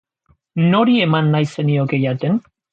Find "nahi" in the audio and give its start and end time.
1.37-1.53